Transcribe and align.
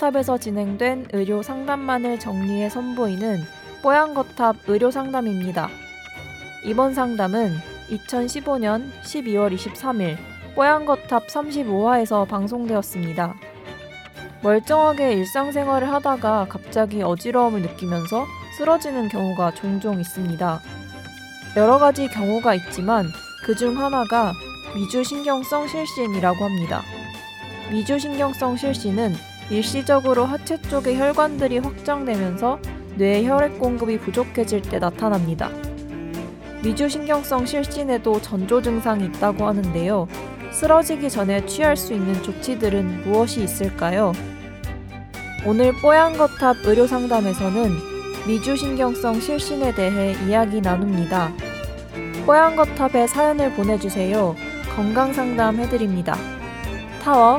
뽀얀거탑에서 0.00 0.38
진행된 0.38 1.08
의료 1.12 1.42
상담만을 1.42 2.18
정리해 2.18 2.68
선보이는 2.68 3.44
뽀얀거탑 3.82 4.56
의료 4.66 4.90
상담입니다. 4.90 5.68
이번 6.64 6.94
상담은 6.94 7.52
2015년 7.90 8.90
12월 9.02 9.54
23일 9.54 10.16
뽀얀거탑 10.54 11.26
35화에서 11.28 12.26
방송되었습니다. 12.26 13.34
멀쩡하게 14.42 15.12
일상생활을 15.12 15.92
하다가 15.92 16.46
갑자기 16.48 17.02
어지러움을 17.02 17.60
느끼면서 17.62 18.26
쓰러지는 18.56 19.08
경우가 19.08 19.52
종종 19.52 20.00
있습니다. 20.00 20.60
여러 21.56 21.78
가지 21.78 22.08
경우가 22.08 22.54
있지만 22.54 23.06
그 23.44 23.54
중 23.54 23.78
하나가 23.78 24.32
미주신경성 24.74 25.68
실신이라고 25.68 26.44
합니다. 26.44 26.82
미주신경성 27.70 28.56
실신은 28.56 29.14
일시적으로 29.50 30.24
하체 30.24 30.60
쪽의 30.62 30.98
혈관들이 30.98 31.58
확장되면서 31.58 32.60
뇌의 32.96 33.26
혈액 33.28 33.58
공급이 33.58 33.98
부족해질 33.98 34.62
때 34.62 34.78
나타납니다. 34.78 35.50
미주신경성 36.62 37.46
실신에도 37.46 38.20
전조 38.20 38.62
증상이 38.62 39.06
있다고 39.06 39.46
하는데요. 39.46 40.06
쓰러지기 40.52 41.08
전에 41.10 41.44
취할 41.46 41.76
수 41.76 41.92
있는 41.92 42.22
조치들은 42.22 43.04
무엇이 43.04 43.42
있을까요? 43.42 44.12
오늘 45.46 45.72
뽀얀거탑 45.72 46.58
의료상담에서는 46.64 47.70
미주신경성 48.26 49.20
실신에 49.20 49.74
대해 49.74 50.14
이야기 50.26 50.60
나눕니다. 50.60 51.32
뽀얀거탑에 52.26 53.06
사연을 53.06 53.52
보내주세요. 53.54 54.36
건강상담 54.76 55.56
해드립니다. 55.56 56.16
타워 57.02 57.38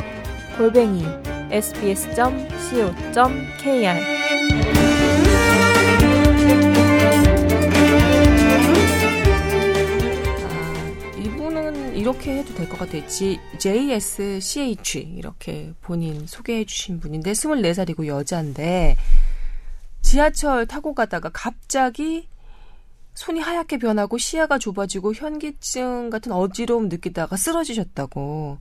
골뱅이 0.58 1.06
sbs.co.kr 1.52 3.12
이분은 11.18 11.96
이렇게 11.96 12.38
해도 12.38 12.54
될 12.56 12.68
것 12.70 12.78
같아요. 12.80 13.06
G, 13.08 13.40
JSCH 13.58 15.00
이렇게 15.18 15.74
본인 15.82 16.26
소개해 16.26 16.66
주신 16.66 17.00
분인데 17.00 17.32
24살이고 17.34 18.08
여자인데 18.08 18.96
지하철 20.02 20.66
타고 20.66 20.94
가다가 20.94 21.30
갑자기 21.30 22.28
손이 23.14 23.40
하얗게 23.40 23.78
변하고 23.78 24.18
시야가 24.18 24.58
좁아지고 24.58 25.14
현기증 25.14 26.10
같은 26.10 26.32
어지러움 26.32 26.90
느끼다가 26.90 27.36
쓰러지셨다고. 27.38 28.58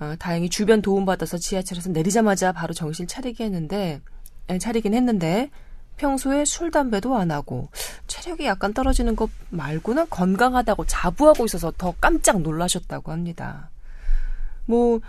어, 0.00 0.14
다행히 0.18 0.48
주변 0.48 0.82
도움받아서 0.82 1.38
지하철에서 1.38 1.90
내리자마자 1.90 2.52
바로 2.52 2.74
정신 2.74 3.06
차리게 3.06 3.44
했는데, 3.44 4.00
에, 4.48 4.58
차리긴 4.58 4.94
했는데, 4.94 5.50
평소에 5.96 6.44
술, 6.44 6.70
담배도 6.70 7.14
안 7.16 7.30
하고, 7.30 7.68
체력이 8.08 8.44
약간 8.44 8.74
떨어지는 8.74 9.14
것 9.14 9.30
말고는 9.50 10.08
건강하다고 10.10 10.86
자부하고 10.86 11.44
있어서 11.44 11.72
더 11.78 11.94
깜짝 12.00 12.40
놀라셨다고 12.40 13.12
합니다. 13.12 13.70
뭐, 14.66 15.00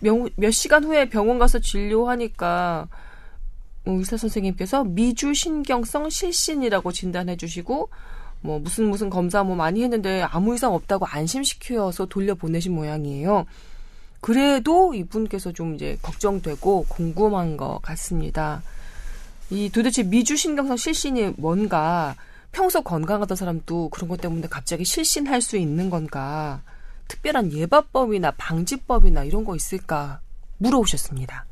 명, 0.00 0.28
몇 0.36 0.52
시간 0.52 0.84
후에 0.84 1.08
병원 1.08 1.38
가서 1.38 1.58
진료하니까, 1.58 2.88
뭐 3.84 3.98
의사 3.98 4.16
선생님께서 4.16 4.84
미주신경성 4.84 6.10
실신이라고 6.10 6.92
진단해 6.92 7.36
주시고 7.36 7.88
뭐 8.42 8.58
무슨 8.58 8.88
무슨 8.88 9.10
검사 9.10 9.42
뭐 9.42 9.56
많이 9.56 9.82
했는데 9.82 10.22
아무 10.22 10.54
이상 10.54 10.74
없다고 10.74 11.06
안심시켜서 11.06 12.06
돌려보내신 12.06 12.74
모양이에요. 12.74 13.46
그래도 14.20 14.94
이분께서 14.94 15.52
좀 15.52 15.74
이제 15.74 15.98
걱정되고 16.02 16.86
궁금한 16.88 17.56
것 17.56 17.80
같습니다. 17.82 18.62
이 19.50 19.70
도대체 19.70 20.02
미주신경성 20.02 20.76
실신이 20.76 21.34
뭔가 21.36 22.14
평소 22.52 22.82
건강하던 22.82 23.36
사람도 23.36 23.88
그런 23.88 24.08
것 24.08 24.20
때문에 24.20 24.46
갑자기 24.48 24.84
실신할 24.84 25.40
수 25.40 25.56
있는 25.56 25.90
건가 25.90 26.60
특별한 27.08 27.52
예방법이나 27.52 28.32
방지법이나 28.32 29.24
이런 29.24 29.44
거 29.44 29.56
있을까 29.56 30.20
물어오셨습니다. 30.58 31.46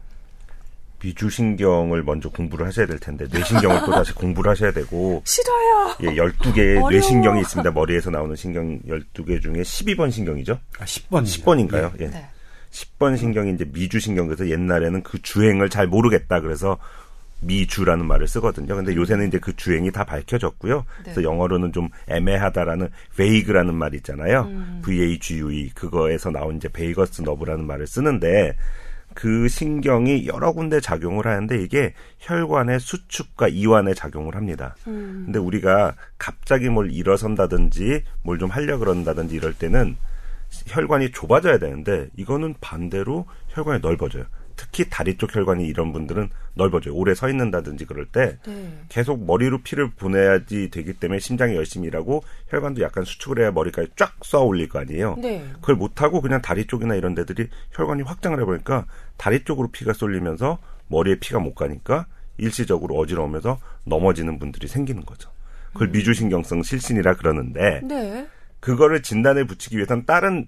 미주신경을 1.03 2.03
먼저 2.03 2.28
공부를 2.28 2.67
하셔야 2.67 2.87
될 2.87 2.99
텐데 2.99 3.27
뇌신경을 3.31 3.81
또 3.87 3.93
다시 3.93 4.12
공부를 4.12 4.51
하셔야 4.51 4.73
되고 4.73 5.23
싫어요. 5.27 5.97
예, 6.03 6.07
12개의 6.09 6.91
뇌신경이 6.91 7.41
있습니다. 7.41 7.71
머리에서 7.71 8.11
나오는 8.11 8.34
신경 8.34 8.81
12개 8.81 9.41
중에 9.41 9.62
12번 9.62 10.11
신경이죠. 10.11 10.59
아, 10.78 10.84
10번. 10.84 11.23
10번인가요? 11.25 12.01
예. 12.01 12.09
네. 12.09 12.28
10번 12.71 13.17
신경이 13.17 13.53
이제 13.55 13.65
미주신경 13.73 14.27
그래서 14.27 14.49
옛날에는 14.49 15.03
그 15.03 15.21
주행을 15.23 15.71
잘 15.71 15.87
모르겠다 15.87 16.41
그래서 16.41 16.79
미주라는 17.41 18.05
말을 18.06 18.27
쓰거든요. 18.27 18.75
근데 18.75 18.97
요새는 18.97 19.29
이제 19.29 19.39
그 19.39 19.55
주행이 19.55 19.93
다 19.93 20.05
밝혀졌고요. 20.05 20.84
그래서 21.03 21.23
영어로는 21.23 21.73
좀 21.73 21.89
애매하다라는 22.09 22.89
vague라는 23.17 23.75
말 23.75 23.95
있잖아요. 23.95 24.45
V-A-G-U-E 24.83 25.71
그거에서 25.71 26.31
나온 26.31 26.57
이제 26.57 26.69
베이거스 26.69 27.23
너브라는 27.23 27.65
말을 27.65 27.87
쓰는데 27.87 28.57
그 29.15 29.49
신경이 29.49 30.27
여러 30.27 30.53
군데 30.53 30.81
작용을 30.81 31.27
하는데 31.27 31.62
이게 31.62 31.95
혈관의 32.19 32.81
수축과 32.81 33.49
이완에 33.49 33.95
작용을 33.95 34.34
합니다. 34.34 34.75
근데 34.84 35.39
우리가 35.39 35.95
갑자기 36.19 36.69
뭘 36.69 36.91
일어선다든지 36.93 38.03
뭘 38.23 38.39
좀 38.39 38.51
하려 38.51 38.78
그런다든지 38.78 39.37
이럴 39.37 39.55
때는 39.55 39.97
혈관이 40.66 41.12
좁아져야 41.12 41.59
되는데 41.59 42.09
이거는 42.16 42.54
반대로 42.60 43.26
혈관이 43.48 43.81
넓어져요. 43.81 44.25
특히 44.59 44.91
다리 44.91 45.16
쪽 45.16 45.34
혈관이 45.34 45.66
이런 45.66 45.92
분들은 45.92 46.31
넓어져요. 46.54 46.92
오래 46.94 47.14
서 47.14 47.28
있는다든지 47.28 47.86
그럴 47.86 48.06
때 48.06 48.38
네. 48.44 48.78
계속 48.88 49.25
머리로 49.25 49.62
피를 49.62 49.91
보내야지 49.91 50.70
되기 50.70 50.94
때문에 50.94 51.20
심장이 51.20 51.54
열심히 51.54 51.86
일하고 51.86 52.25
혈관도 52.48 52.82
약간 52.82 53.04
수축을 53.04 53.38
해야 53.38 53.53
머리까지 53.53 53.91
쫙 53.94 54.16
쏘아 54.22 54.42
올릴 54.42 54.69
거 54.69 54.81
아니에요. 54.81 55.16
네. 55.22 55.47
그걸 55.60 55.76
못하고 55.76 56.20
그냥 56.20 56.42
다리 56.42 56.66
쪽이나 56.66 56.97
이런 56.97 57.15
데들이 57.15 57.48
혈관이 57.70 58.03
확장을 58.03 58.38
해보니까 58.41 58.86
다리 59.16 59.44
쪽으로 59.44 59.69
피가 59.69 59.92
쏠리면서 59.92 60.59
머리에 60.88 61.20
피가 61.20 61.38
못 61.38 61.54
가니까 61.54 62.06
일시적으로 62.36 62.97
어지러우면서 62.97 63.60
넘어지는 63.84 64.41
분들이 64.41 64.66
생기는 64.66 65.04
거죠. 65.04 65.30
그걸 65.72 65.88
미주신경성 65.88 66.65
실신이라 66.65 67.15
그러는데 67.15 67.80
네. 67.84 68.26
그거를 68.61 69.03
진단에 69.03 69.45
붙이기 69.45 69.77
위해서는 69.77 70.05
다른 70.05 70.47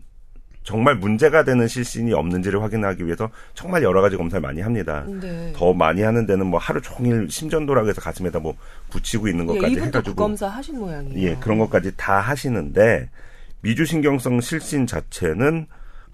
정말 0.62 0.94
문제가 0.94 1.42
되는 1.42 1.66
실신이 1.66 2.12
없는지를 2.12 2.62
확인하기 2.62 3.06
위해서 3.06 3.30
정말 3.54 3.82
여러 3.82 4.02
가지 4.02 4.16
검사를 4.16 4.40
많이 4.42 4.60
합니다. 4.60 5.04
네. 5.08 5.52
더 5.56 5.72
많이 5.72 6.02
하는 6.02 6.26
데는 6.26 6.46
뭐 6.46 6.60
하루 6.60 6.80
종일 6.82 7.30
심전도라고 7.30 7.88
해서 7.88 8.00
가슴에다 8.00 8.40
뭐 8.40 8.54
붙이고 8.90 9.28
있는 9.28 9.44
예, 9.44 9.54
것까지 9.54 9.74
그 9.76 9.80
해가지고 9.86 10.16
검사 10.16 10.48
하신 10.48 10.78
모양이에요. 10.78 11.28
예 11.28 11.36
그런 11.36 11.58
것까지 11.58 11.92
다 11.96 12.20
하시는데 12.20 13.08
미주신경성 13.62 14.40
실신 14.40 14.86
자체는 14.86 15.66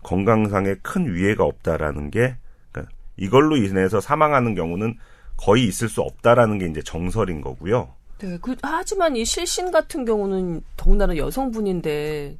건강상에 0.03 0.77
큰 0.83 1.13
위해가 1.13 1.45
없다라는 1.45 2.11
게 2.11 2.37
그러니까 2.71 2.95
이걸로 3.17 3.57
인해서 3.57 4.01
사망하는 4.01 4.55
경우는 4.55 4.97
거의 5.37 5.65
있을 5.65 5.89
수 5.89 6.03
없다라는 6.03 6.59
게 6.59 6.67
이제 6.67 6.83
정설인 6.83 7.41
거고요. 7.41 7.89
네. 8.19 8.39
그, 8.41 8.55
하지만 8.63 9.17
이 9.17 9.25
실신 9.25 9.71
같은 9.71 10.05
경우는 10.05 10.63
더군다나 10.77 11.17
여성분인데 11.17 12.37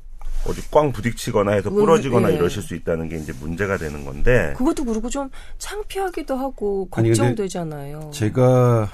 어디 0.49 0.71
꽝 0.71 0.93
부딪히거나 0.93 1.53
해서 1.53 1.71
음, 1.71 1.75
부러지거나 1.75 2.31
예. 2.31 2.37
이러실 2.37 2.63
수 2.63 2.75
있다는 2.75 3.09
게 3.09 3.17
이제 3.17 3.33
문제가 3.41 3.77
되는 3.77 4.05
건데 4.05 4.55
그것도 4.57 4.85
그렇고 4.85 5.11
좀 5.11 5.29
창피하기도 5.59 6.37
하고 6.37 6.87
걱정되잖아요. 6.91 8.11
제가 8.13 8.89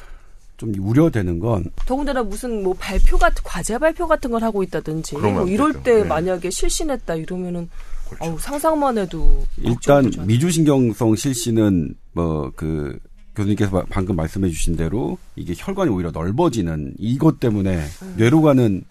좀 0.57 0.73
우려되는 0.79 1.39
건 1.41 1.65
더군다나 1.87 2.23
무슨 2.23 2.63
뭐 2.63 2.75
발표 2.79 3.19
같은 3.19 3.43
과제 3.45 3.79
발표 3.79 4.07
같은 4.07 4.31
걸 4.31 4.43
하고 4.43 4.63
있다든지 4.63 5.17
뭐안 5.19 5.49
이럴 5.49 5.73
되죠. 5.73 5.83
때 5.83 5.95
네. 6.03 6.05
만약에 6.05 6.51
실신했다 6.51 7.17
이러면은 7.17 7.69
그렇죠. 8.09 8.25
어우, 8.33 8.39
상상만 8.39 8.99
해도 8.99 9.45
일단. 9.59 10.11
미주신경성 10.27 11.17
실신은 11.17 11.95
뭐 12.13 12.51
그 12.57 12.99
교수님께서 13.35 13.71
바- 13.71 13.85
방금 13.89 14.17
말씀해 14.17 14.49
주신 14.51 14.77
대로 14.77 15.19
이게 15.37 15.55
혈관이 15.57 15.91
오히려 15.91 16.11
넓어지는 16.11 16.95
이것 16.99 17.41
때문에 17.41 17.85
뇌로 18.17 18.43
가는 18.43 18.85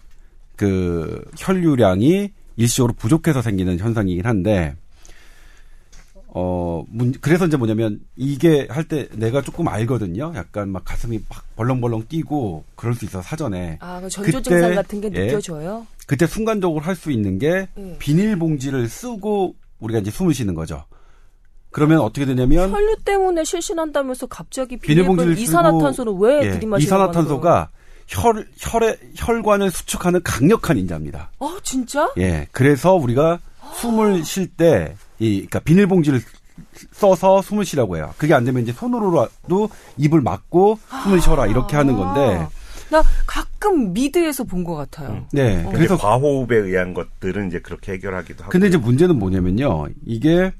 그 0.56 1.24
혈류량이 1.38 2.30
일시적으로 2.56 2.92
부족해서 2.94 3.40
생기는 3.42 3.78
현상이긴 3.78 4.24
한데 4.26 4.76
어 6.34 6.82
문, 6.88 7.12
그래서 7.20 7.46
이제 7.46 7.56
뭐냐면 7.58 8.00
이게 8.16 8.66
할 8.70 8.84
때 8.88 9.06
내가 9.12 9.42
조금 9.42 9.68
알거든요. 9.68 10.32
약간 10.34 10.70
막 10.70 10.82
가슴이 10.84 11.20
막 11.28 11.44
벌렁벌렁 11.56 12.06
뛰고 12.08 12.64
그럴 12.74 12.94
수 12.94 13.04
있어 13.04 13.20
사전에 13.20 13.76
아, 13.80 14.00
그 14.00 14.08
전조 14.08 14.38
그때, 14.38 14.42
증상 14.50 14.74
같은 14.74 15.00
게 15.02 15.10
예. 15.14 15.26
느껴져요. 15.26 15.86
그때 16.06 16.26
순간적으로 16.26 16.80
할 16.80 16.96
수 16.96 17.10
있는 17.10 17.38
게 17.38 17.68
예. 17.76 17.96
비닐봉지를 17.98 18.88
쓰고 18.88 19.54
우리가 19.80 20.00
이제 20.00 20.10
숨을 20.10 20.32
쉬는 20.32 20.54
거죠. 20.54 20.84
그러면 21.72 22.00
어떻게 22.00 22.24
되냐면 22.26 22.70
혈류 22.70 22.96
때문에 23.04 23.44
실신한다면서 23.44 24.26
갑자기 24.26 24.76
비닐봉지를 24.76 25.38
이산화탄소는 25.38 26.18
왜 26.20 26.42
예, 26.46 26.50
들이마시는 26.52 26.86
이산화탄소가 26.86 27.70
혈 28.08 28.46
혈의 28.58 28.98
혈관을 29.16 29.70
수축하는 29.70 30.22
강력한 30.22 30.76
인자입니다. 30.78 31.30
아 31.40 31.56
진짜? 31.62 32.12
예, 32.18 32.46
그래서 32.52 32.94
우리가 32.94 33.40
숨을 33.74 34.24
쉴 34.24 34.48
때 34.56 34.94
이 35.18 35.34
그러니까 35.36 35.60
비닐봉지를 35.60 36.20
써서 36.92 37.40
숨을 37.42 37.64
쉬라고 37.64 37.96
해요. 37.96 38.12
그게 38.18 38.34
안 38.34 38.44
되면 38.44 38.62
이제 38.62 38.72
손으로라도 38.72 39.70
입을 39.98 40.20
막고 40.20 40.78
숨을 41.04 41.20
쉬어라 41.20 41.46
이렇게 41.46 41.76
하는 41.76 41.96
건데. 41.96 42.20
아, 42.38 42.48
나 42.90 43.02
가끔 43.26 43.92
미드에서 43.92 44.44
본 44.44 44.64
것 44.64 44.74
같아요. 44.74 45.10
음. 45.10 45.24
네. 45.32 45.60
어. 45.64 45.70
그래서 45.70 45.72
그래서 45.72 45.96
과호흡에 45.98 46.56
의한 46.56 46.92
것들은 46.92 47.48
이제 47.48 47.60
그렇게 47.60 47.92
해결하기도 47.92 48.42
하고. 48.44 48.50
근데 48.50 48.66
이제 48.66 48.76
문제는 48.76 49.16
뭐냐면요. 49.18 49.88
이게 50.04 50.52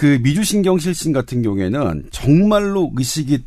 그 0.00 0.18
미주신경 0.22 0.78
실신 0.78 1.12
같은 1.12 1.42
경우에는 1.42 2.08
정말로 2.10 2.90
의식이 2.96 3.44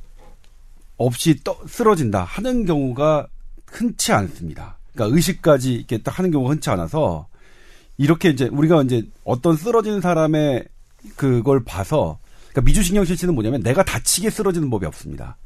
없이 0.97 1.43
떠, 1.43 1.57
쓰러진다 1.65 2.23
하는 2.23 2.67
경우가 2.67 3.25
흔치 3.65 4.11
않습니다. 4.11 4.77
그러니까 4.93 5.15
의식까지 5.15 5.73
이렇게 5.73 5.97
딱 5.97 6.19
하는 6.19 6.29
경우가 6.29 6.51
흔치 6.51 6.69
않아서 6.69 7.25
이렇게 7.97 8.29
이제 8.29 8.49
우리가 8.51 8.83
이제 8.83 9.03
어떤 9.23 9.55
쓰러진 9.55 9.99
사람의 9.99 10.65
그걸 11.15 11.63
봐서 11.63 12.19
그러니까 12.51 12.61
미주신경 12.61 13.05
실신은 13.05 13.33
뭐냐면 13.33 13.63
내가 13.63 13.83
다치게 13.83 14.29
쓰러지는 14.29 14.69
법이 14.69 14.85
없습니다. 14.85 15.37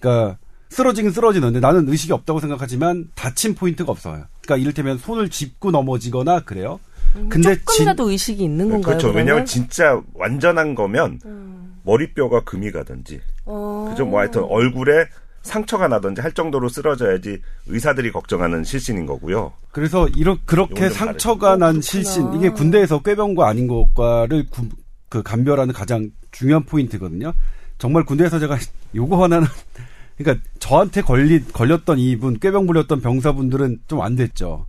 그러니까 0.00 0.38
쓰러지긴 0.70 1.10
쓰러지는데 1.10 1.60
나는 1.60 1.86
의식이 1.90 2.14
없다고 2.14 2.40
생각하지만 2.40 3.10
다친 3.14 3.54
포인트가 3.54 3.92
없어요. 3.92 4.24
그러니까 4.40 4.56
이를테면 4.62 4.96
손을 4.96 5.28
짚고 5.28 5.72
넘어지거나 5.72 6.40
그래요. 6.40 6.80
근데 7.28 7.54
진- 7.54 7.64
조금이라도 7.66 8.10
의식이 8.10 8.42
있는 8.44 8.68
건가요? 8.68 8.82
그렇죠. 8.82 9.06
그러면? 9.08 9.16
왜냐하면 9.22 9.46
진짜 9.46 10.00
완전한 10.14 10.74
거면 10.74 11.20
음. 11.24 11.74
머리뼈가 11.84 12.40
금이 12.44 12.70
가든지, 12.72 13.20
어. 13.44 13.86
그죠? 13.90 14.04
뭐 14.06 14.20
하여튼 14.20 14.42
얼굴에 14.44 15.06
상처가 15.42 15.86
나든지 15.86 16.20
할 16.20 16.32
정도로 16.32 16.68
쓰러져야지 16.68 17.40
의사들이 17.68 18.10
걱정하는 18.10 18.64
실신인 18.64 19.06
거고요. 19.06 19.52
그래서 19.70 20.08
이렇게 20.08 20.40
그렇게 20.44 20.88
상처가. 20.88 21.56
난 21.56 21.76
어, 21.78 21.80
실신. 21.80 22.32
이게 22.34 22.48
군대에서 22.50 23.00
꾀병과 23.02 23.46
아닌 23.48 23.68
것과를 23.68 24.46
구- 24.50 24.68
그 25.08 25.22
감별하는 25.22 25.72
가장 25.72 26.10
중요한 26.32 26.64
포인트거든요. 26.64 27.32
정말 27.78 28.04
군대에서 28.04 28.40
제가 28.40 28.58
요거 28.96 29.22
하나는 29.22 29.46
그러니까 30.18 30.42
저한테 30.58 31.02
걸리 31.02 31.44
걸렸던 31.44 31.98
이분 32.00 32.40
꾀병 32.40 32.66
불렸던 32.66 33.00
병사분들은 33.00 33.80
좀 33.86 34.00
안 34.00 34.16
됐죠. 34.16 34.66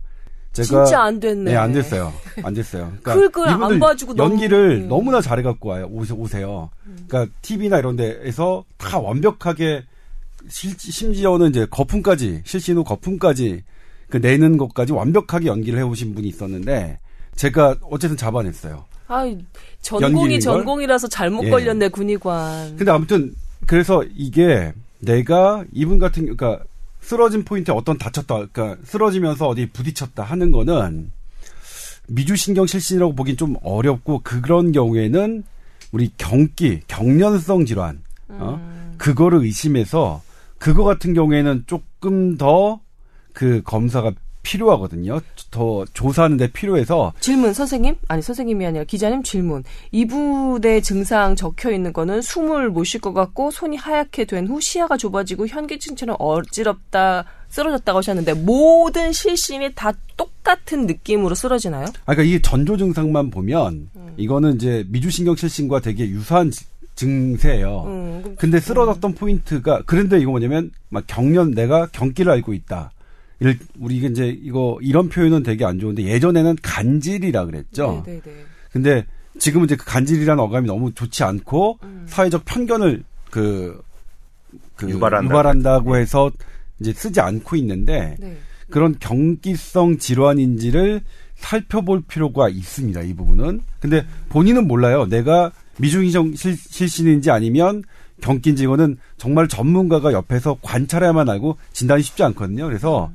제가 0.64 0.84
진짜 0.84 1.02
안 1.02 1.20
됐네. 1.20 1.50
네, 1.52 1.56
안 1.56 1.72
됐어요. 1.72 2.12
안 2.42 2.54
됐어요. 2.54 2.92
그걸 3.02 3.28
그걸 3.30 3.48
안 3.48 3.56
이분들 3.56 3.78
봐주고 3.80 4.14
너무- 4.14 4.32
연기를 4.34 4.82
음. 4.84 4.88
너무나 4.88 5.20
잘해 5.20 5.42
갖고 5.42 5.70
와요. 5.70 5.88
오세, 5.90 6.14
오세요. 6.14 6.70
그러니까 7.08 7.32
TV나 7.42 7.78
이런 7.78 7.96
데에서 7.96 8.64
다 8.76 8.98
완벽하게 8.98 9.82
실, 10.48 10.74
심지어는 10.78 11.50
이제 11.50 11.66
거품까지 11.70 12.42
실신 12.44 12.76
후 12.76 12.84
거품까지 12.84 13.62
그 14.08 14.16
내는 14.18 14.56
것까지 14.56 14.92
완벽하게 14.92 15.46
연기를 15.48 15.78
해 15.78 15.82
오신 15.82 16.14
분이 16.14 16.26
있었는데 16.28 16.98
제가 17.36 17.76
어쨌든 17.90 18.16
잡아냈어요. 18.16 18.84
아, 19.08 19.24
전공이? 19.80 20.40
전공이라서 20.40 21.08
잘못 21.08 21.44
예. 21.44 21.50
걸렸네 21.50 21.88
군의관. 21.88 22.76
근데 22.76 22.90
아무튼 22.90 23.34
그래서 23.66 24.04
이게 24.14 24.72
내가 25.00 25.64
이분 25.72 25.98
같은 25.98 26.22
그러니까 26.34 26.64
쓰러진 27.08 27.44
포인트에 27.44 27.74
어떤 27.74 27.96
다쳤다, 27.98 28.46
그러니까 28.46 28.76
쓰러지면서 28.84 29.48
어디 29.48 29.70
부딪혔다 29.70 30.22
하는 30.22 30.50
거는 30.50 31.10
미주신경 32.08 32.66
실신이라고 32.66 33.14
보긴 33.14 33.36
좀 33.36 33.56
어렵고 33.62 34.20
그런 34.22 34.72
경우에는 34.72 35.42
우리 35.92 36.10
경기, 36.18 36.80
경련성 36.86 37.64
질환, 37.64 38.00
어? 38.28 38.60
음. 38.60 38.94
그거를 38.98 39.40
의심해서 39.40 40.22
그거 40.58 40.84
같은 40.84 41.14
경우에는 41.14 41.64
조금 41.66 42.36
더 42.36 42.80
그 43.38 43.62
검사가 43.62 44.10
필요하거든요. 44.48 45.20
더 45.50 45.84
조사하는 45.92 46.36
데 46.38 46.48
필요해서 46.50 47.12
질문 47.20 47.52
선생님 47.52 47.96
아니 48.08 48.22
선생님이 48.22 48.64
아니라 48.66 48.84
기자님 48.84 49.22
질문 49.22 49.62
이분의 49.92 50.82
증상 50.82 51.36
적혀 51.36 51.70
있는 51.70 51.92
거는 51.92 52.22
숨을 52.22 52.70
못 52.70 52.84
쉴 52.84 53.00
것 53.02 53.12
같고 53.12 53.50
손이 53.50 53.76
하얗게 53.76 54.24
된 54.24 54.46
후 54.48 54.60
시야가 54.60 54.96
좁아지고 54.96 55.46
현기증처럼 55.46 56.16
어지럽다 56.18 57.24
쓰러졌다고 57.50 57.98
하셨는데 57.98 58.34
모든 58.34 59.12
실신이 59.12 59.74
다 59.74 59.92
똑같은 60.16 60.86
느낌으로 60.86 61.34
쓰러지나요? 61.34 61.84
아, 62.06 62.14
그러니까 62.14 62.22
이게 62.22 62.40
전조 62.42 62.76
증상만 62.78 63.30
보면 63.30 63.88
음. 63.96 64.14
이거는 64.16 64.54
이제 64.56 64.84
미주신경 64.88 65.36
실신과 65.36 65.80
되게 65.80 66.08
유사한 66.08 66.50
지- 66.50 66.64
증세예요. 66.94 67.84
음, 67.86 68.34
근데 68.38 68.58
쓰러졌던 68.60 69.14
포인트가 69.14 69.82
그런데 69.86 70.18
이거 70.18 70.30
뭐냐면 70.32 70.70
막 70.88 71.04
경련 71.06 71.52
내가 71.52 71.86
경기를 71.92 72.32
알고 72.32 72.52
있다. 72.54 72.90
우리 73.78 73.96
이게 73.96 74.08
이제 74.08 74.26
이거 74.42 74.78
이런 74.82 75.08
표현은 75.08 75.42
되게 75.42 75.64
안 75.64 75.78
좋은데 75.78 76.02
예전에는 76.04 76.56
간질이라 76.62 77.46
그랬죠. 77.46 78.02
네, 78.04 78.14
네, 78.14 78.20
네. 78.24 78.44
근데 78.72 79.06
지금은 79.38 79.66
이제 79.66 79.76
그 79.76 79.84
간질이라는 79.84 80.42
어감이 80.42 80.66
너무 80.66 80.92
좋지 80.92 81.22
않고 81.22 81.78
음. 81.84 82.04
사회적 82.08 82.44
편견을 82.44 83.04
그, 83.30 83.80
그 84.74 84.90
유발한다. 84.90 85.80
고 85.80 85.96
해서 85.96 86.30
이제 86.80 86.92
쓰지 86.92 87.20
않고 87.20 87.56
있는데 87.56 88.16
네. 88.18 88.36
그런 88.70 88.96
경기성 88.98 89.98
질환인지를 89.98 91.00
살펴볼 91.36 92.02
필요가 92.02 92.48
있습니다. 92.48 93.00
이 93.02 93.14
부분은. 93.14 93.60
근데 93.80 94.04
본인은 94.28 94.66
몰라요. 94.66 95.06
내가 95.06 95.52
미중이정 95.78 96.34
실- 96.34 96.56
실신인지 96.56 97.30
아니면 97.30 97.84
경기인지 98.20 98.64
이거는 98.64 98.98
정말 99.16 99.46
전문가가 99.46 100.12
옆에서 100.12 100.58
관찰해야만 100.62 101.28
알고 101.28 101.56
진단이 101.72 102.02
쉽지 102.02 102.24
않거든요. 102.24 102.66
그래서 102.66 103.10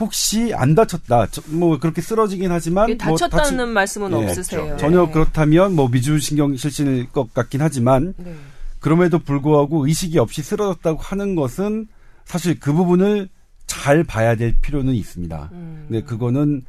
혹시 0.00 0.52
안 0.54 0.74
다쳤다. 0.74 1.26
저- 1.30 1.42
뭐 1.48 1.78
그렇게 1.78 2.00
쓰러지긴 2.00 2.50
하지만 2.50 2.88
이게 2.90 3.04
뭐 3.04 3.16
다쳤다는 3.16 3.58
다치- 3.58 3.72
말씀은 3.72 4.10
예, 4.12 4.14
없으세요. 4.26 4.76
전혀 4.78 5.06
네. 5.06 5.12
그렇다면 5.12 5.74
뭐 5.74 5.88
미주신경 5.88 6.56
실신일 6.56 7.10
것 7.10 7.32
같긴 7.34 7.60
하지만 7.62 8.14
네. 8.16 8.34
그럼에도 8.80 9.18
불구하고 9.18 9.86
의식이 9.86 10.18
없이 10.18 10.42
쓰러졌다고 10.42 10.98
하는 11.00 11.34
것은 11.36 11.86
사실 12.24 12.58
그 12.58 12.72
부분을 12.72 13.28
잘 13.66 14.02
봐야 14.04 14.34
될 14.34 14.56
필요는 14.60 14.94
있습니다. 14.94 15.50
음. 15.52 15.84
근데 15.88 16.02
그거는 16.04 16.62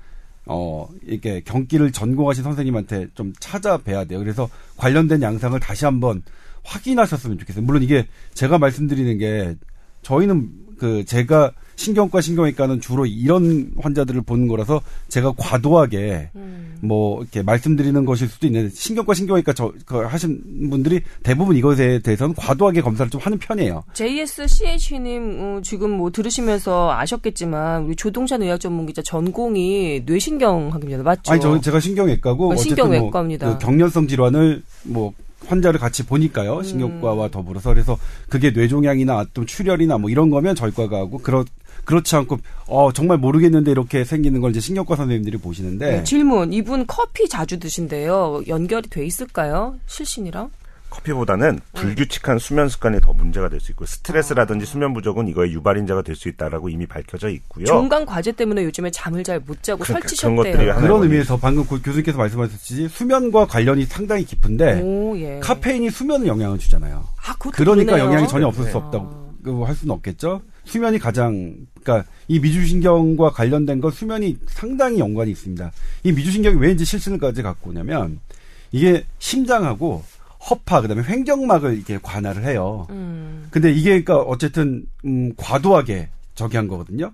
어 0.46 0.88
이렇게 1.06 1.42
경기를 1.42 1.92
전공하신 1.92 2.44
선생님한테 2.44 3.08
좀 3.16 3.34
찾아뵈야 3.40 4.06
돼요. 4.06 4.20
그래서 4.20 4.50
관련된 4.78 5.22
양상을 5.22 5.58
다시 5.60 5.86
한번 5.86 6.22
확인하셨으면 6.64 7.40
좋겠어요. 7.40 7.64
물론 7.64 7.82
이게 7.84 8.08
제가 8.34 8.58
말씀드리는 8.58 9.18
게 9.18 9.56
저희는 10.02 10.50
그 10.78 11.04
제가 11.06 11.52
신경과 11.76 12.22
신경외과는 12.22 12.82
주로 12.82 13.06
이런 13.06 13.72
환자들을 13.82 14.22
보는 14.22 14.48
거라서 14.48 14.82
제가 15.10 15.34
과도하게 15.38 16.30
음. 16.36 16.78
뭐 16.82 17.22
이렇게 17.22 17.42
말씀드리는 17.42 18.06
것일 18.06 18.28
수도 18.28 18.48
있는데 18.48 18.70
신경과 18.74 19.14
신경외과 19.14 19.54
저 19.54 19.74
그 19.86 19.98
하신 19.98 20.70
분들이 20.70 21.02
대부분 21.24 21.56
이것에 21.56 22.00
대해서는 22.00 22.36
과도하게 22.36 22.82
검사를 22.82 23.10
좀 23.10 23.20
하는 23.22 23.38
편이에요. 23.38 23.84
JSCH님 23.94 25.38
어, 25.40 25.62
지금 25.64 25.92
뭐 25.92 26.12
들으시면서 26.12 26.92
아셨겠지만 26.92 27.84
우리 27.86 27.96
조동찬 27.96 28.42
의학 28.42 28.60
전문 28.60 28.86
기자 28.86 29.02
전공이 29.02 30.04
뇌신경 30.06 30.74
학입니다. 30.74 31.04
맞죠? 31.04 31.32
아니 31.32 31.42
저 31.42 31.60
제가 31.60 31.80
신경외과고 31.80 32.50
어, 32.50 32.54
어쨌든 32.54 32.70
신경외과입니다. 32.76 33.48
뭐 33.48 33.58
그 33.58 33.66
경련성 33.66 34.08
질환을 34.08 34.62
뭐 34.84 35.14
환자를 35.48 35.80
같이 35.80 36.06
보니까요 36.06 36.58
음. 36.58 36.64
신경과와 36.64 37.30
더불어서 37.30 37.70
그래서 37.70 37.98
그게 38.30 38.52
뇌종양이나 38.52 39.26
또 39.34 39.46
출혈이나 39.46 39.98
뭐 39.98 40.10
이런 40.10 40.30
거면 40.30 40.56
저희 40.56 40.72
과가 40.72 40.98
하고 40.98 41.18
그렇 41.20 41.46
그렇지 41.86 42.16
않고 42.16 42.40
어 42.68 42.92
정말 42.94 43.18
모르겠는데 43.18 43.72
이렇게 43.72 44.06
생기는 44.06 44.40
걸 44.40 44.52
이제 44.52 44.60
신경과 44.60 44.96
선생님들이 44.96 45.38
보시는데 45.38 45.92
네, 45.92 46.04
질문. 46.04 46.54
이분 46.54 46.86
커피 46.88 47.28
자주 47.28 47.60
드신대요. 47.60 48.44
연결이 48.48 48.90
돼 48.90 49.06
있을까요? 49.06 49.76
실신이랑? 49.88 50.50
커피보다는 50.94 51.60
불규칙한 51.74 52.38
수면 52.40 52.70
습관이 52.70 53.02
더 53.02 53.14
문제가 53.14 53.50
될 53.50 53.60
수 53.60 53.72
있고 53.72 53.86
스트레스라든지 53.86 54.66
수면 54.66 54.94
부족은 54.94 55.28
이거의 55.28 55.52
유발인자가 55.54 56.02
될 56.04 56.16
수 56.16 56.30
있다라고 56.30 56.70
이미 56.70 56.86
밝혀져 56.86 57.30
있고요. 57.30 57.66
종강 57.66 58.06
과제 58.06 58.32
때문에 58.32 58.64
요즘에 58.66 58.92
잠을 58.92 59.24
잘 59.24 59.40
못 59.40 59.64
자고 59.64 59.84
그러니까 59.84 60.08
설치셨대요. 60.08 60.76
그런 60.76 61.02
의미에서 61.04 61.38
방금 61.38 61.66
고- 61.66 61.82
교수님께서 61.82 62.18
말씀하셨듯이 62.18 62.88
수면과 62.88 63.48
관련이 63.48 63.86
상당히 63.86 64.24
깊은데 64.26 64.82
오, 64.82 65.18
예. 65.18 65.40
카페인이 65.42 65.90
수면에 65.90 66.28
영향을 66.28 66.60
주잖아요. 66.60 67.04
아, 67.26 67.34
그것도 67.34 67.52
그러니까 67.58 67.94
그러네요. 67.94 68.06
영향이 68.12 68.28
전혀 68.28 68.48
없을 68.48 68.66
네. 68.66 68.72
수 68.72 68.78
없다고 68.78 69.34
그할 69.44 69.74
수는 69.76 69.94
없겠죠. 69.96 70.42
수면이 70.66 71.00
가장 71.00 71.56
그러니까 71.82 72.08
이 72.28 72.40
미주신경과 72.40 73.32
관련된 73.32 73.82
건 73.82 73.92
수면이 73.92 74.38
상당히 74.48 75.00
연관이 75.00 75.32
있습니다. 75.32 75.72
이 76.04 76.12
미주신경이 76.12 76.58
왜 76.58 76.72
이제 76.72 76.86
실신을까지 76.86 77.42
갖고 77.42 77.72
오냐면 77.72 78.20
이게 78.72 79.04
심장하고 79.20 80.04
허파 80.50 80.82
그다음에 80.82 81.04
횡격막을 81.04 81.76
이렇게 81.76 82.00
관할을 82.02 82.46
해요. 82.46 82.88
음. 82.90 83.48
근데 83.50 83.72
이게 83.72 83.90
그러니까 84.02 84.18
어쨌든 84.20 84.86
음, 85.06 85.34
과도하게 85.38 86.10
저기 86.36 86.58
한 86.58 86.68
거거든요. 86.68 87.14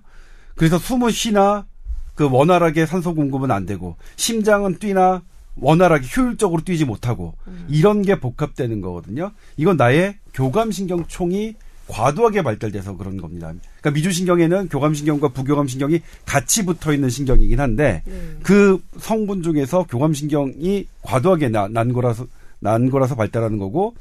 그래서 0.56 0.78
숨은 0.78 1.10
쉬나 1.10 1.66
그 2.14 2.28
원활하게 2.30 2.86
산소 2.86 3.14
공급은 3.14 3.50
안 3.50 3.66
되고 3.66 3.96
심장은 4.16 4.78
뛰나 4.78 5.22
원활하게 5.56 6.06
효율적으로 6.16 6.62
뛰지 6.62 6.84
못하고 6.84 7.34
이런 7.68 8.02
게 8.02 8.18
복합되는 8.18 8.80
거거든요. 8.80 9.32
이건 9.56 9.76
나의 9.76 10.16
교감신경총이 10.34 11.54
과도하게 11.88 12.42
발달돼서 12.42 12.96
그런 12.96 13.16
겁니다. 13.16 13.52
그러니까 13.80 13.90
미주신경에는 13.90 14.68
교감신경과 14.68 15.28
부교감신경이 15.28 16.00
같이 16.24 16.64
붙어 16.64 16.92
있는 16.92 17.10
신경이긴 17.10 17.58
한데 17.58 18.02
네. 18.06 18.12
그 18.44 18.80
성분 18.98 19.42
중에서 19.42 19.84
교감신경이 19.88 20.86
과도하게 21.02 21.48
나- 21.48 21.66
난 21.68 21.92
거라서 21.92 22.26
난 22.60 22.90
거라서 22.90 23.14
발달하는 23.16 23.58
거고 23.58 23.94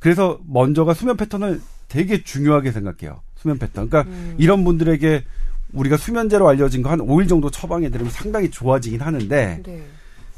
그래서 0.00 0.38
먼저가 0.46 0.94
수면 0.94 1.16
패턴을 1.16 1.60
되게 1.88 2.22
중요하게 2.22 2.72
생각해요. 2.72 3.20
수면 3.36 3.58
패턴. 3.58 3.88
그러니까 3.88 4.10
음. 4.10 4.34
이런 4.38 4.64
분들에게 4.64 5.24
우리가 5.72 5.96
수면제로 5.96 6.48
알려진 6.48 6.82
거 6.82 6.90
한 6.90 7.00
5일 7.00 7.28
정도 7.28 7.50
처방해 7.50 7.90
드리면 7.90 8.10
상당히 8.10 8.50
좋아지긴 8.50 9.00
하는데 9.02 9.62
네. 9.64 9.86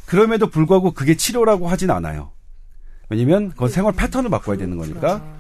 그럼에도 0.07 0.49
불구하고 0.49 0.93
그게 0.93 1.17
치료라고 1.17 1.69
하진 1.69 1.91
않아요. 1.91 2.31
왜냐면 3.09 3.51
그건 3.51 3.69
생활 3.69 3.95
패턴을 3.95 4.31
바꿔야 4.31 4.57
되는 4.57 4.77
거니까. 4.77 5.01
그렇죠. 5.01 5.39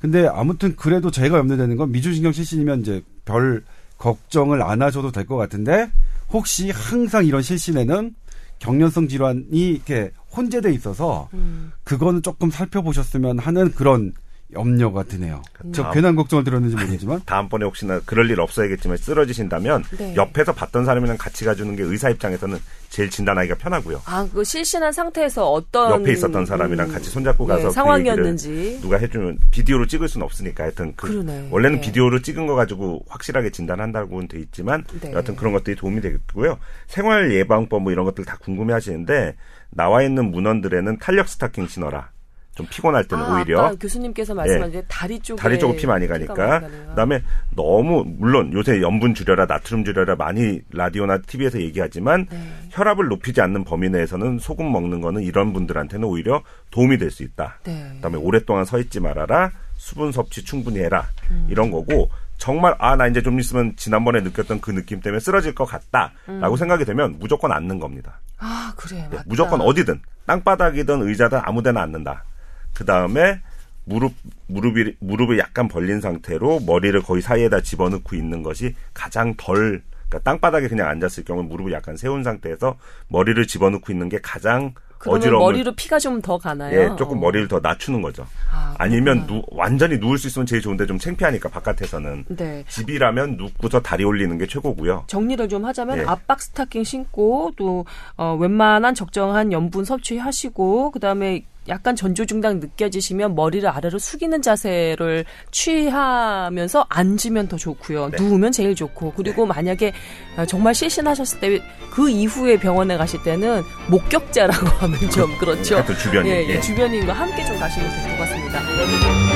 근데 0.00 0.26
아무튼 0.26 0.74
그래도 0.76 1.10
제가 1.10 1.38
염려되는 1.38 1.76
건 1.76 1.92
미주신경 1.92 2.32
실신이면 2.32 2.80
이제 2.80 3.02
별 3.24 3.62
걱정을 3.98 4.62
안 4.62 4.82
하셔도 4.82 5.12
될 5.12 5.26
것 5.26 5.36
같은데 5.36 5.90
혹시 6.30 6.70
항상 6.70 7.24
이런 7.24 7.42
실신에는 7.42 8.14
경련성 8.62 9.08
질환이 9.08 9.44
이렇게 9.50 10.12
혼재돼 10.36 10.72
있어서 10.72 11.28
음. 11.34 11.72
그거는 11.82 12.22
조금 12.22 12.50
살펴보셨으면 12.50 13.38
하는 13.40 13.72
그런 13.72 14.12
염려가 14.52 15.04
드네요. 15.04 15.42
저 15.72 15.82
다음. 15.82 15.94
괜한 15.94 16.16
걱정을 16.16 16.44
들었는지 16.44 16.76
모르지만 16.76 17.22
다음번에 17.26 17.64
혹시나 17.64 18.00
그럴 18.04 18.30
일 18.30 18.40
없어야겠지만 18.40 18.96
쓰러지신다면 18.96 19.84
네. 19.98 20.14
옆에서 20.16 20.52
봤던 20.52 20.84
사람이랑 20.84 21.16
같이 21.16 21.44
가주는 21.44 21.74
게 21.76 21.82
의사 21.82 22.10
입장에서는 22.10 22.58
제일 22.88 23.08
진단하기가 23.08 23.56
편하고요. 23.56 24.02
아, 24.04 24.28
그 24.32 24.44
실신한 24.44 24.92
상태에서 24.92 25.50
어떤 25.50 26.00
옆에 26.00 26.12
있었던 26.12 26.44
사람이랑 26.44 26.88
음, 26.88 26.92
같이 26.92 27.08
손잡고 27.10 27.46
가서 27.46 27.60
네, 27.62 27.68
그 27.68 27.70
상황이었는지. 27.70 28.78
누가 28.82 28.98
해주면 28.98 29.38
비디오로 29.50 29.86
찍을 29.86 30.08
수는 30.08 30.24
없으니까 30.24 30.64
하여튼 30.64 30.92
그 30.96 31.08
그러네. 31.08 31.48
원래는 31.50 31.80
네. 31.80 31.86
비디오로 31.86 32.20
찍은 32.20 32.46
거 32.46 32.54
가지고 32.54 33.02
확실하게 33.08 33.50
진단한다고는 33.50 34.28
돼 34.28 34.38
있지만 34.40 34.84
네. 35.00 35.12
여하튼 35.12 35.36
그런 35.36 35.52
것들이 35.54 35.76
도움이 35.76 36.00
되겠고요. 36.02 36.58
생활 36.86 37.32
예방법 37.32 37.82
뭐 37.82 37.92
이런 37.92 38.04
것들 38.04 38.24
다 38.26 38.36
궁금해 38.40 38.74
하시는데 38.74 39.36
나와 39.70 40.02
있는 40.02 40.30
문헌들에는 40.30 40.98
탄력 40.98 41.28
스타킹 41.28 41.66
신어라. 41.68 42.10
좀 42.54 42.66
피곤할 42.68 43.04
때는 43.04 43.24
아, 43.24 43.34
오히려 43.34 43.74
교수님께서 43.80 44.34
말씀하신 44.34 44.72
게 44.72 44.82
다리 44.86 45.18
쪽에 45.20 45.40
다리 45.40 45.58
쪽으로 45.58 45.78
피 45.78 45.86
많이 45.86 46.06
가니까. 46.06 46.60
그다음에 46.90 47.22
너무 47.56 48.04
물론 48.06 48.52
요새 48.52 48.82
염분 48.82 49.14
줄여라 49.14 49.46
나트륨 49.46 49.84
줄여라 49.84 50.16
많이 50.16 50.60
라디오나 50.70 51.18
TV에서 51.22 51.60
얘기하지만 51.62 52.26
네. 52.30 52.52
혈압을 52.70 53.08
높이지 53.08 53.40
않는 53.40 53.64
범위 53.64 53.88
내에서는 53.88 54.38
소금 54.38 54.70
먹는 54.70 55.00
거는 55.00 55.22
이런 55.22 55.52
분들한테는 55.54 56.06
오히려 56.06 56.42
도움이 56.70 56.98
될 56.98 57.10
수 57.10 57.22
있다. 57.22 57.58
네. 57.64 57.90
그다음에 57.96 58.16
오랫동안 58.18 58.64
서 58.64 58.78
있지 58.78 58.98
말아라. 59.00 59.50
수분 59.76 60.12
섭취 60.12 60.44
충분히 60.44 60.78
해라. 60.80 61.08
음. 61.30 61.46
이런 61.50 61.70
거고 61.70 62.08
정말 62.38 62.74
아 62.78 62.96
나 62.96 63.06
이제 63.06 63.22
좀 63.22 63.38
있으면 63.40 63.74
지난번에 63.76 64.20
느꼈던 64.20 64.60
그 64.60 64.70
느낌 64.72 65.00
때문에 65.00 65.20
쓰러질 65.20 65.54
것 65.54 65.64
같다라고 65.64 66.56
생각이 66.56 66.84
되면 66.84 67.16
무조건 67.18 67.52
앉는 67.52 67.78
겁니다. 67.78 68.20
아, 68.38 68.72
그래. 68.76 69.06
네. 69.10 69.18
무조건 69.26 69.60
어디든 69.60 70.00
땅바닥이든 70.26 71.02
의자든 71.02 71.40
아무데나 71.42 71.82
앉는다. 71.82 72.24
그 72.74 72.84
다음에 72.84 73.40
무릎 73.84 74.12
무릎이 74.46 74.96
무릎을 75.00 75.38
약간 75.38 75.68
벌린 75.68 76.00
상태로 76.00 76.60
머리를 76.66 77.00
거의 77.02 77.20
사이에다 77.22 77.60
집어넣고 77.62 78.14
있는 78.16 78.42
것이 78.42 78.74
가장 78.94 79.34
덜 79.36 79.82
그러니까 80.08 80.30
땅바닥에 80.30 80.68
그냥 80.68 80.88
앉았을 80.88 81.24
경우 81.24 81.42
무릎을 81.42 81.72
약간 81.72 81.96
세운 81.96 82.22
상태에서 82.22 82.76
머리를 83.08 83.44
집어넣고 83.46 83.92
있는 83.92 84.08
게 84.08 84.18
가장 84.22 84.74
그러면 84.98 85.18
어지러움을 85.20 85.52
머리로 85.52 85.72
피가 85.74 85.98
좀 85.98 86.22
더 86.22 86.38
가나요? 86.38 86.78
예, 86.78 86.96
조금 86.96 87.16
어. 87.16 87.20
머리를 87.22 87.48
더 87.48 87.58
낮추는 87.60 88.02
거죠. 88.02 88.24
아, 88.52 88.74
아니면 88.78 89.26
그렇구나. 89.26 89.40
누, 89.40 89.42
완전히 89.50 89.98
누울 89.98 90.18
수 90.18 90.28
있으면 90.28 90.46
제일 90.46 90.62
좋은데 90.62 90.86
좀 90.86 90.98
창피하니까 90.98 91.48
바깥에서는 91.48 92.26
네. 92.28 92.64
집이라면 92.68 93.36
눕고서 93.36 93.80
다리 93.80 94.04
올리는 94.04 94.36
게 94.38 94.46
최고고요. 94.46 95.04
정리를 95.08 95.48
좀 95.48 95.64
하자면 95.64 95.98
예. 95.98 96.04
압박 96.06 96.40
스타킹 96.40 96.84
신고 96.84 97.50
또 97.56 97.84
어, 98.16 98.36
웬만한 98.38 98.94
적정한 98.94 99.50
염분 99.50 99.84
섭취하시고 99.84 100.92
그다음에 100.92 101.44
약간 101.68 101.94
전조 101.94 102.24
중당 102.24 102.58
느껴지시면 102.60 103.34
머리를 103.34 103.68
아래로 103.68 103.98
숙이는 103.98 104.42
자세를 104.42 105.24
취하면서 105.50 106.86
앉으면 106.88 107.48
더 107.48 107.56
좋고요. 107.56 108.10
네. 108.10 108.16
누우면 108.20 108.52
제일 108.52 108.74
좋고 108.74 109.12
그리고 109.16 109.46
만약에 109.46 109.92
어, 110.36 110.44
정말 110.46 110.74
실신하셨을 110.74 111.40
때 111.40 111.60
그 111.92 112.08
이후에 112.08 112.56
병원에 112.58 112.96
가실 112.96 113.22
때는 113.22 113.62
목격자라고 113.88 114.66
하면 114.80 114.98
좀 115.10 115.36
그렇죠. 115.38 115.74
하여튼 115.76 115.94
주변이 115.98 116.30
예, 116.30 116.36
예, 116.42 116.48
예. 116.48 116.60
주변인과 116.62 117.12
함께 117.12 117.44
좀 117.44 117.58
가시면 117.58 117.86
될 117.90 118.16
것 118.16 118.24
같습니다. 118.24 119.31